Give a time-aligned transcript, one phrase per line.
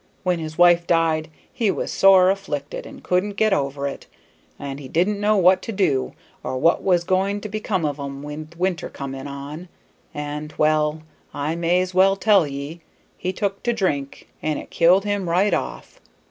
[0.23, 4.07] When his wife died he was sore afflicted, and couldn't get over it,
[4.57, 8.23] and he didn't know what to do or what was going to become of 'em
[8.23, 9.69] with winter comin' on,
[10.11, 11.03] and well
[11.35, 12.81] I may's well tell ye;
[13.15, 16.01] he took to drink and it killed him right off.